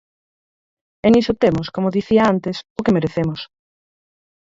E 1.05 1.07
niso 1.13 1.33
temos, 1.43 1.67
como 1.75 1.95
dicía 1.97 2.23
antes, 2.33 2.57
o 2.79 2.83
que 2.85 2.95
merecemos. 2.97 3.39